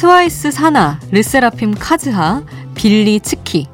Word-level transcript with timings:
트와이스 0.00 0.50
사나, 0.50 0.98
르세라핌 1.10 1.74
카즈하, 1.78 2.42
빌리 2.74 3.20
츠키. 3.20 3.66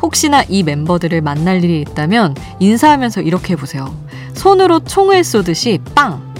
혹시나 0.00 0.42
이 0.48 0.62
멤버들을 0.62 1.20
만날 1.20 1.62
일이 1.62 1.82
있다면 1.82 2.34
인사하면서 2.60 3.20
이렇게 3.20 3.52
해보세요. 3.52 3.94
손으로 4.32 4.80
총을 4.80 5.22
쏘듯이 5.22 5.78
빵! 5.94 6.32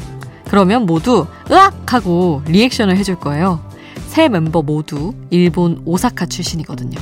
그러면 0.48 0.86
모두 0.86 1.26
으악! 1.50 1.92
하고 1.92 2.40
리액션을 2.46 2.96
해줄 2.96 3.16
거예요. 3.16 3.60
세 4.06 4.30
멤버 4.30 4.62
모두 4.62 5.12
일본 5.28 5.82
오사카 5.84 6.24
출신이거든요. 6.24 6.98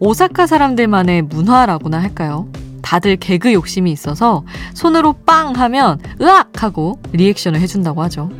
오사카 0.00 0.48
사람들만의 0.48 1.22
문화라고나 1.22 2.02
할까요? 2.02 2.48
다들 2.82 3.16
개그 3.16 3.52
욕심이 3.52 3.90
있어서 3.92 4.44
손으로 4.74 5.12
빵 5.24 5.54
하면 5.56 5.98
으악! 6.20 6.62
하고 6.62 6.98
reaction을 7.12 7.60
해준다고 7.60 8.02
하죠. 8.02 8.30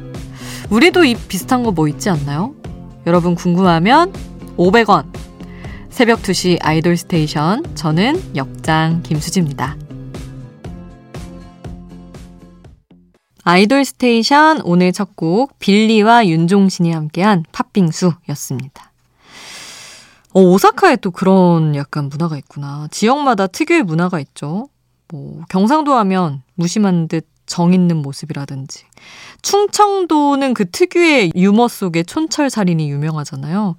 우리도 0.70 1.04
이 1.04 1.14
비슷한 1.14 1.62
거 1.62 1.70
뭐 1.70 1.88
있지 1.88 2.10
않나요? 2.10 2.54
여러분 3.06 3.34
궁금하면 3.34 4.12
500원. 4.56 5.06
새벽 5.90 6.22
2시 6.22 6.58
아이돌 6.60 6.96
스테이션. 6.96 7.74
저는 7.74 8.22
역장 8.36 9.02
김수지입니다. 9.02 9.76
아이돌 13.44 13.84
스테이션 13.84 14.60
오늘 14.62 14.92
첫 14.92 15.16
곡 15.16 15.58
빌리와 15.58 16.26
윤종신이 16.26 16.92
함께한 16.92 17.44
팥빙수였습니다. 17.50 18.87
어, 20.38 20.42
오사카에 20.42 20.96
또 20.96 21.10
그런 21.10 21.74
약간 21.74 22.08
문화가 22.08 22.36
있구나. 22.36 22.86
지역마다 22.90 23.46
특유의 23.48 23.82
문화가 23.82 24.20
있죠. 24.20 24.68
뭐 25.08 25.42
경상도 25.48 25.94
하면 25.94 26.42
무심한 26.54 27.08
듯 27.08 27.26
정 27.48 27.72
있는 27.72 27.96
모습이라든지 27.96 28.84
충청도는 29.42 30.54
그 30.54 30.70
특유의 30.70 31.32
유머 31.34 31.66
속에 31.68 32.02
촌철살인이 32.02 32.90
유명하잖아요. 32.90 33.76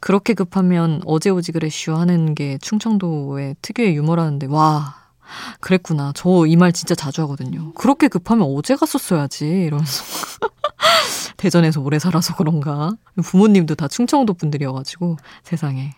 그렇게 0.00 0.34
급하면 0.34 1.00
어제 1.06 1.30
오지 1.30 1.52
그래슈 1.52 1.94
하는 1.94 2.34
게 2.34 2.58
충청도의 2.60 3.56
특유의 3.62 3.94
유머라는데 3.96 4.48
와 4.48 4.96
그랬구나. 5.60 6.12
저 6.14 6.46
이 6.46 6.56
말 6.56 6.72
진짜 6.72 6.94
자주 6.94 7.22
하거든요. 7.22 7.72
그렇게 7.74 8.08
급하면 8.08 8.48
어제 8.54 8.74
갔었어야지. 8.76 9.46
이러면서. 9.46 10.04
대전에서 11.38 11.80
오래 11.80 11.98
살아서 11.98 12.34
그런가. 12.36 12.90
부모님도 13.22 13.76
다 13.76 13.88
충청도 13.88 14.34
분들이어가지고 14.34 15.16
세상에 15.44 15.94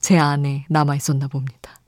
제 0.00 0.18
안에 0.18 0.66
남아 0.68 0.96
있었나 0.96 1.28
봅니다. 1.28 1.80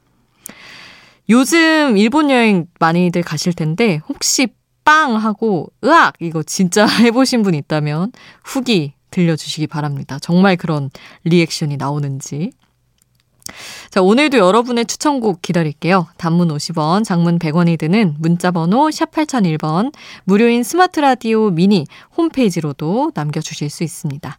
요즘 1.29 1.97
일본 1.97 2.31
여행 2.31 2.67
많이들 2.81 3.23
가실 3.23 3.53
텐데 3.53 4.01
혹시 4.09 4.49
빵 4.85 5.17
하고 5.17 5.71
으악 5.85 6.15
이거 6.21 6.43
진짜 6.43 6.87
해보신 7.05 7.43
분 7.43 7.55
있다면 7.55 8.13
후기 8.43 8.95
들려주시기 9.11 9.67
바랍니다. 9.67 10.19
정말 10.19 10.57
그런 10.57 10.91
리액션이 11.25 11.77
나오는지. 11.77 12.53
자, 13.91 14.03
오늘도 14.03 14.39
여러분의 14.39 14.87
추천곡 14.87 15.41
기다릴게요. 15.41 16.07
단문 16.19 16.49
50원, 16.49 17.05
장문 17.05 17.39
100원이 17.39 17.79
드는 17.79 18.17
문자번호 18.19 18.91
샵 18.91 19.11
8001번, 19.11 19.93
무료인 20.25 20.63
스마트 20.63 21.01
라디오 21.01 21.51
미니 21.51 21.87
홈페이지로도 22.17 23.13
남겨주실 23.15 23.71
수 23.71 23.85
있습니다. 23.85 24.39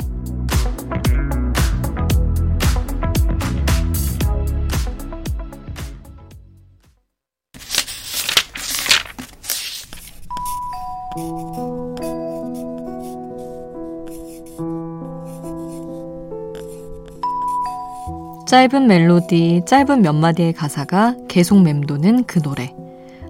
짧은 18.51 18.85
멜로디, 18.85 19.61
짧은 19.65 20.01
몇 20.01 20.11
마디의 20.11 20.51
가사가 20.51 21.15
계속 21.29 21.61
맴도는 21.61 22.25
그 22.25 22.41
노래. 22.41 22.75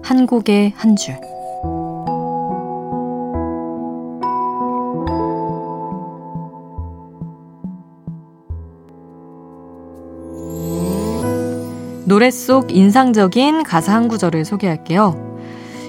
한 0.02 0.26
곡의 0.26 0.72
한 0.74 0.96
줄. 0.96 1.14
노래 12.04 12.32
속 12.32 12.76
인상적인 12.76 13.62
가사 13.62 13.94
한 13.94 14.08
구절을 14.08 14.44
소개할게요. 14.44 15.38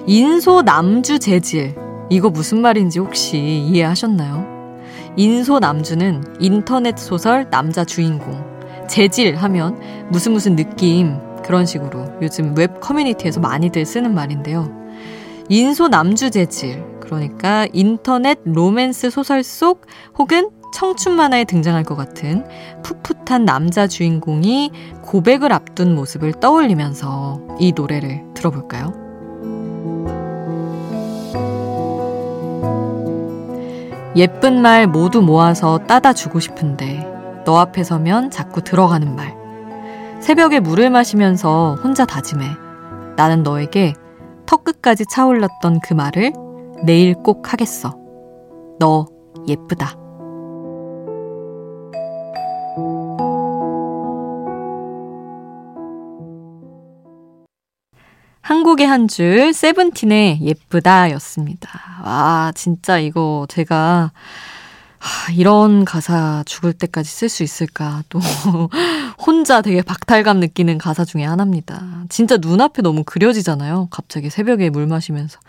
인소 0.05 0.61
남주 0.61 1.17
재질. 1.17 1.73
이거 2.11 2.29
무슨 2.29 2.61
말인지 2.61 3.00
혹시 3.00 3.39
이해하셨나요? 3.39 4.45
인소 5.17 5.57
남주는 5.57 6.35
인터넷 6.39 7.00
소설 7.00 7.50
남자 7.50 7.83
주인공. 7.83 8.53
재질 8.88 9.35
하면 9.35 9.79
무슨 10.09 10.33
무슨 10.33 10.55
느낌 10.55 11.17
그런 11.44 11.66
식으로 11.66 12.05
요즘 12.21 12.55
웹 12.57 12.79
커뮤니티에서 12.79 13.39
많이들 13.39 13.85
쓰는 13.85 14.13
말인데요. 14.13 14.69
인소 15.49 15.89
남주 15.89 16.31
재질 16.31 16.83
그러니까 17.01 17.67
인터넷 17.73 18.39
로맨스 18.45 19.09
소설 19.09 19.44
속 19.44 19.85
혹은 20.17 20.49
청춘 20.73 21.16
만화에 21.16 21.44
등장할 21.44 21.83
것 21.83 21.95
같은 21.95 22.45
풋풋한 22.81 23.45
남자 23.45 23.85
주인공이 23.85 24.71
고백을 25.03 25.53
앞둔 25.53 25.94
모습을 25.94 26.33
떠올리면서 26.33 27.39
이 27.59 27.73
노래를 27.73 28.23
들어볼까요? 28.33 28.91
예쁜 34.15 34.61
말 34.61 34.88
모두 34.88 35.21
모아서 35.21 35.79
따다 35.79 36.13
주고 36.13 36.39
싶은데 36.39 37.12
너 37.46 37.58
앞에 37.58 37.84
서면 37.84 38.31
자꾸 38.31 38.62
들어가는 38.62 39.16
말. 39.16 39.36
새벽에 40.22 40.59
물을 40.59 40.90
마시면서 40.90 41.76
혼자 41.84 42.06
다짐해. 42.06 42.46
나는 43.18 43.44
너에게 43.44 43.94
턱끝까지 44.46 45.06
차올랐던 45.08 45.80
그 45.84 45.94
말을 45.94 46.34
내일 46.84 47.14
꼭 47.16 47.52
하겠어. 47.52 47.98
너 48.80 49.06
예쁘다. 49.48 49.98
한국의 58.42 58.86
한 58.86 59.08
줄, 59.08 59.54
세븐틴의 59.54 60.42
예쁘다 60.42 61.12
였습니다. 61.12 61.70
와, 62.04 62.52
진짜 62.56 63.00
이거 63.00 63.46
제가 63.50 64.12
하, 65.03 65.34
이런 65.34 65.84
가사 65.84 66.44
죽을 66.46 66.72
때까지 66.72 67.09
쓸 67.09 67.28
수 67.28 67.44
있을까. 67.44 68.03
또, 68.08 68.19
혼자 69.19 69.62
되게 69.62 69.81
박탈감 69.81 70.40
느끼는 70.40 70.78
가사 70.78 71.03
중에 71.03 71.25
하나입니다. 71.25 72.06
진짜 72.08 72.38
눈앞에 72.38 72.81
너무 72.81 73.03
그려지잖아요. 73.03 73.90
갑자기 73.92 74.30
새벽에 74.30 74.69
물 74.69 74.88
마시면서. 74.88 75.40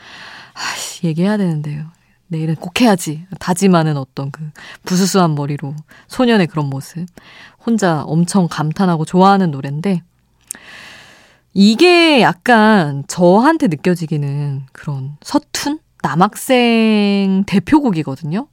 아씨, 0.54 1.06
얘기해야 1.06 1.36
되는데요. 1.36 1.84
내일은 2.26 2.56
꼭 2.56 2.80
해야지. 2.80 3.26
다짐하는 3.38 3.96
어떤 3.96 4.32
그 4.32 4.42
부수수한 4.84 5.36
머리로 5.36 5.76
소년의 6.08 6.48
그런 6.48 6.66
모습. 6.66 7.06
혼자 7.64 8.02
엄청 8.02 8.48
감탄하고 8.50 9.04
좋아하는 9.04 9.52
노래인데, 9.52 10.02
이게 11.52 12.22
약간 12.22 13.04
저한테 13.06 13.68
느껴지기는 13.68 14.66
그런 14.72 15.16
서툰? 15.22 15.78
남학생 16.02 17.44
대표곡이거든요. 17.46 18.48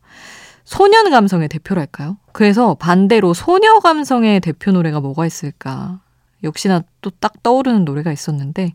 소년 0.63 1.10
감성의 1.10 1.50
대표랄까요? 1.50 2.18
그래서 2.31 2.75
반대로 2.75 3.34
소녀 3.34 3.80
감성의 3.80 4.40
대표 4.42 4.72
노래가 4.72 5.00
뭐가 5.00 5.25
있을까? 5.25 6.00
역시나 6.44 6.81
또 7.02 7.12
딱 7.19 7.44
떠오르는 7.44 7.86
노래가 7.86 8.12
있었는데 8.12 8.74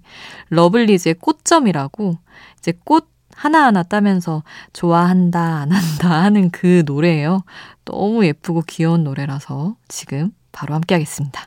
러블리즈의 0.50 1.14
꽃점이라고 1.14 2.16
이제 2.58 2.72
꽃 2.84 3.08
하나하나 3.34 3.82
따면서 3.82 4.42
좋아한다 4.72 5.40
안 5.40 5.72
한다 5.72 6.22
하는 6.22 6.50
그 6.50 6.82
노래예요. 6.86 7.42
너무 7.84 8.24
예쁘고 8.24 8.62
귀여운 8.66 9.04
노래라서 9.04 9.76
지금 9.88 10.30
바로 10.52 10.74
함께 10.74 10.94
하겠습니다. 10.94 11.46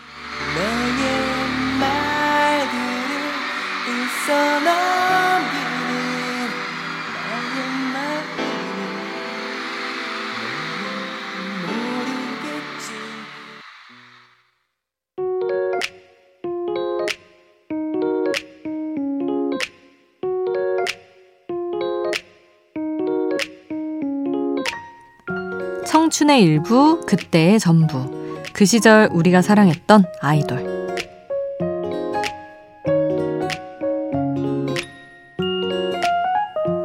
청춘의 25.91 26.41
일부, 26.41 27.01
그때의 27.01 27.59
전부. 27.59 28.09
그 28.53 28.63
시절 28.63 29.09
우리가 29.11 29.41
사랑했던 29.41 30.05
아이돌. 30.21 30.95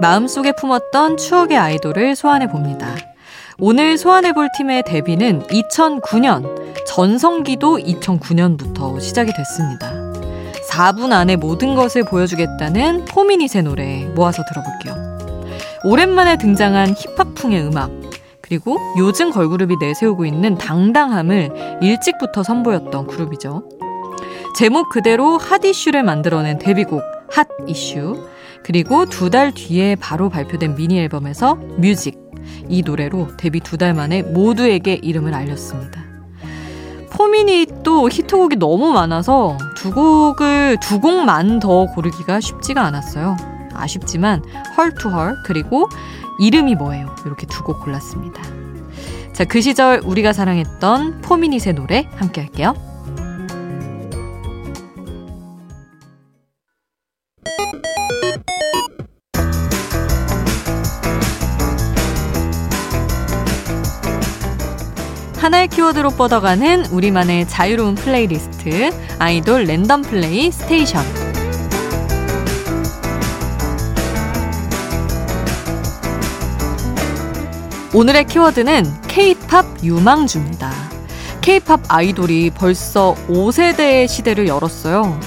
마음속에 0.01 0.51
품었던 0.59 1.19
추억의 1.19 1.57
아이돌을 1.57 2.17
소환해 2.17 2.49
봅니다. 2.49 2.97
오늘 3.61 3.97
소환해 3.97 4.33
볼 4.33 4.49
팀의 4.57 4.83
데뷔는 4.83 5.45
2009년, 5.45 6.75
전성기도 6.85 7.79
2009년부터 7.79 9.01
시작이 9.01 9.33
됐습니다. 9.33 9.93
4분 10.69 11.13
안에 11.13 11.37
모든 11.37 11.77
것을 11.77 12.03
보여주겠다는 12.03 13.05
포미닛의 13.05 13.63
노래 13.63 14.05
모아서 14.17 14.43
들어볼게요. 14.49 15.17
오랜만에 15.85 16.39
등장한 16.39 16.97
힙합풍의 16.97 17.63
음악, 17.63 18.06
그리고 18.47 18.79
요즘 18.99 19.31
걸그룹이 19.33 19.77
내세우고 19.81 20.25
있는 20.25 20.57
당당함을 20.57 21.79
일찍부터 21.83 22.43
선보였던 22.45 23.09
그룹이죠. 23.09 23.69
제목 24.57 24.89
그대로 24.89 25.37
hot 25.37 25.65
issue를 25.65 26.03
만들어낸 26.05 26.59
데뷔곡 26.59 27.03
Hot 27.31 27.49
Issue 27.67 28.29
그리고 28.63 29.05
두 29.07 29.31
달 29.31 29.53
뒤에 29.53 29.97
바로 29.97 30.29
발표된 30.29 30.77
미니 30.77 30.99
앨범에서 31.01 31.57
Muzik 31.77 32.19
이 32.69 32.83
노래로 32.83 33.37
데뷔 33.37 33.61
두 33.61 33.77
달 33.77 33.95
만에 33.95 34.23
모두에게 34.23 34.95
이름을 34.95 35.35
알렸습니다. 35.35 36.05
포미닛도 37.11 38.09
히트곡이 38.11 38.57
너무 38.57 38.93
많아서 38.93 39.57
두 39.75 39.91
곡을 39.91 40.79
두 40.81 41.01
곡만 41.01 41.59
더 41.61 41.87
고르기가 41.87 42.41
쉽지가 42.41 42.83
않았어요. 42.83 43.37
아쉽지만 43.79 44.43
Heart 44.77 45.04
to 45.04 45.15
Heart 45.15 45.43
그리고 45.45 45.89
이름이 46.39 46.75
뭐예요? 46.77 47.15
이렇게 47.25 47.47
두 47.47 47.63
곡 47.65 47.83
골랐습니다. 47.85 48.43
자, 49.33 49.45
그 49.45 49.61
시절 49.61 50.01
우리가 50.05 50.33
사랑했던 50.33 51.21
포미닛의 51.23 51.75
노래 51.75 52.09
함께 52.17 52.41
할게요. 52.43 52.75
하나의 65.39 65.69
키워드로 65.69 66.11
뻗어가는 66.11 66.87
우리만의 66.87 67.49
자유로운 67.49 67.95
플레이리스트 67.95 68.91
아이돌 69.19 69.65
random 69.65 70.03
play 70.03 70.51
station 70.51 71.05
오늘의 77.97 78.27
키워드는 78.27 78.85
K-팝 79.09 79.83
유망주입니다. 79.83 80.71
K-팝 81.41 81.81
아이돌이 81.89 82.51
벌써 82.51 83.17
5세대의 83.27 84.07
시대를 84.07 84.49
열었어요. 84.49 85.19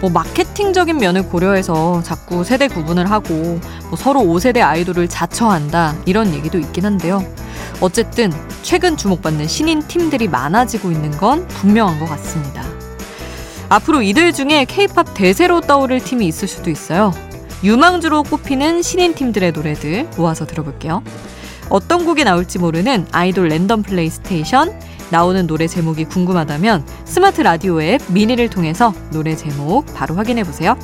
뭐 0.00 0.08
마케팅적인 0.08 0.96
면을 0.96 1.28
고려해서 1.28 2.02
자꾸 2.02 2.42
세대 2.42 2.66
구분을 2.66 3.10
하고 3.10 3.60
뭐 3.90 3.98
서로 3.98 4.20
5세대 4.20 4.62
아이돌을 4.62 5.06
자처한다 5.06 5.96
이런 6.06 6.32
얘기도 6.32 6.58
있긴 6.58 6.86
한데요. 6.86 7.22
어쨌든 7.82 8.32
최근 8.62 8.96
주목받는 8.96 9.46
신인 9.46 9.86
팀들이 9.86 10.26
많아지고 10.26 10.92
있는 10.92 11.10
건 11.10 11.46
분명한 11.48 12.00
것 12.00 12.06
같습니다. 12.06 12.64
앞으로 13.68 14.00
이들 14.00 14.32
중에 14.32 14.64
K-팝 14.64 15.12
대세로 15.12 15.60
떠오를 15.60 16.00
팀이 16.00 16.26
있을 16.26 16.48
수도 16.48 16.70
있어요. 16.70 17.12
유망주로 17.62 18.22
꼽히는 18.22 18.80
신인 18.80 19.14
팀들의 19.14 19.52
노래들 19.52 20.08
모아서 20.16 20.46
들어볼게요. 20.46 21.02
어떤 21.70 22.04
곡이 22.04 22.24
나올지 22.24 22.58
모르는 22.58 23.06
아이돌 23.12 23.48
random 23.48 23.82
play 23.82 24.10
station 24.10 24.78
나오는 25.10 25.46
노래 25.46 25.66
제목이 25.66 26.04
궁금하다면 26.06 26.86
스마트 27.04 27.40
라디오 27.40 27.80
앱 27.82 28.00
미니를 28.08 28.50
통해서 28.50 28.92
노래 29.12 29.36
제목 29.36 29.86
바로 29.94 30.14
확인해 30.14 30.44
보세요. 30.44 30.76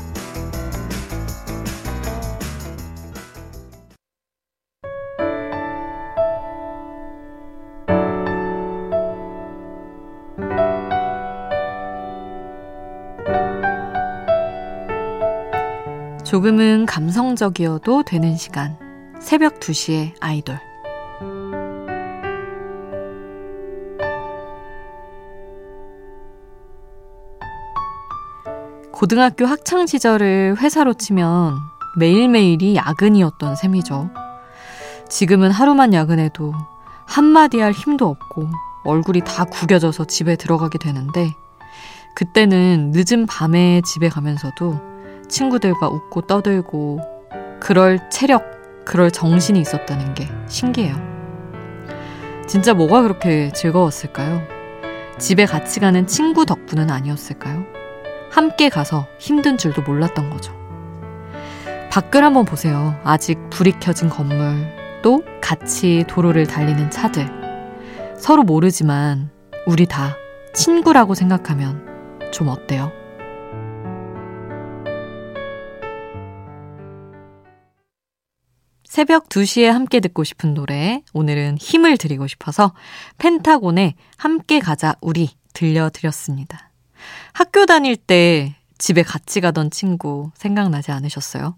조금은 16.31 16.87
감성적이어도 16.87 18.05
되는 18.05 18.37
시간. 18.37 18.79
새벽 19.21 19.59
2시에 19.59 20.13
아이돌. 20.21 20.70
고등학교 29.01 29.47
학창 29.47 29.87
시절을 29.87 30.57
회사로 30.59 30.93
치면 30.93 31.57
매일매일이 31.97 32.77
야근이었던 32.77 33.57
셈이죠. 33.57 34.11
지금은 35.09 35.51
하루만 35.51 35.95
야근해도 35.95 36.53
한마디 37.07 37.61
할 37.61 37.73
힘도 37.73 38.09
없고 38.09 38.51
얼굴이 38.85 39.23
다 39.25 39.45
구겨져서 39.45 40.05
집에 40.05 40.37
들어가게 40.37 40.77
되는데 40.77 41.35
그때는 42.15 42.93
늦은 42.95 43.25
밤에 43.25 43.81
집에 43.87 44.11
가면서도 44.11 44.79
친구들과 45.31 45.89
웃고 45.89 46.27
떠들고 46.27 47.01
그럴 47.59 48.07
체력, 48.11 48.85
그럴 48.85 49.11
정신이 49.11 49.59
있었다는 49.63 50.13
게 50.13 50.29
신기해요. 50.47 50.95
진짜 52.47 52.75
뭐가 52.75 53.01
그렇게 53.01 53.51
즐거웠을까요? 53.55 54.43
집에 55.19 55.47
같이 55.47 55.81
가는 55.81 56.07
친구 56.07 56.45
덕분은 56.45 56.91
아니었을까요? 56.91 57.80
함께 58.31 58.69
가서 58.69 59.07
힘든 59.19 59.59
줄도 59.59 59.83
몰랐던 59.83 60.31
거죠. 60.31 60.55
밖을 61.91 62.23
한번 62.23 62.45
보세요. 62.45 62.99
아직 63.03 63.39
불이 63.51 63.73
켜진 63.81 64.09
건물, 64.09 64.67
또 65.03 65.25
같이 65.41 66.05
도로를 66.09 66.47
달리는 66.47 66.91
차들. 66.91 67.29
서로 68.17 68.45
모르지만 68.45 69.31
우리 69.67 69.87
다 69.87 70.17
친구라고 70.55 71.15
생각하면 71.15 72.31
좀 72.33 72.49
어때요? 72.49 72.93
새벽 78.85 79.29
2시에 79.29 79.67
함께 79.67 80.01
듣고 80.01 80.25
싶은 80.25 80.53
노래, 80.53 81.03
오늘은 81.15 81.59
힘을 81.59 81.97
드리고 81.97 82.27
싶어서 82.27 82.75
펜타곤의 83.19 83.95
함께 84.17 84.59
가자 84.59 84.95
우리 85.01 85.31
들려드렸습니다. 85.55 86.70
학교 87.33 87.67
다닐 87.67 87.97
때 87.97 88.55
집에 88.79 89.03
같이 89.03 89.41
가던 89.41 89.71
친구 89.71 90.31
생각나지 90.35 90.91
않으셨어요? 90.93 91.57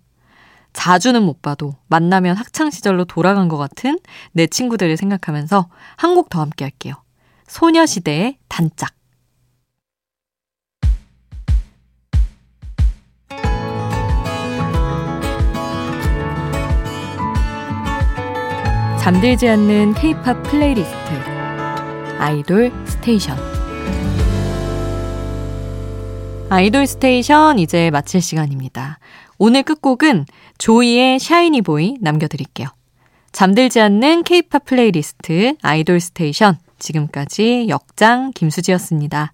자주는 0.72 1.22
못 1.22 1.42
봐도 1.42 1.74
만나면 1.88 2.36
학창시절로 2.36 3.04
돌아간 3.04 3.48
것 3.48 3.58
같은 3.58 3.98
내 4.32 4.46
친구들을 4.46 4.96
생각하면서 4.96 5.68
한 5.96 6.14
곡 6.14 6.30
더 6.30 6.40
함께 6.40 6.64
할게요. 6.64 6.94
소녀시대의 7.46 8.38
단짝. 8.48 8.94
잠들지 19.00 19.48
않는 19.48 19.94
K-팝 19.94 20.42
playlist 20.44 20.96
아이돌 22.18 22.72
스테이션 22.86 23.36
아이돌 26.54 26.86
스테이션 26.86 27.58
이제 27.58 27.90
마칠 27.90 28.20
시간입니다. 28.20 28.98
오늘 29.38 29.62
끝곡은 29.62 30.26
조이의 30.58 31.18
Shiny 31.18 31.62
Boy 31.62 31.96
남겨드릴게요. 32.02 32.68
잠들지 33.32 33.80
않는 33.80 34.22
케이팝 34.22 34.66
플레이리스트 34.66 35.56
아이돌 35.62 35.98
스테이션 35.98 36.58
지금까지 36.78 37.68
역장 37.70 38.32
김수지였습니다. 38.34 39.32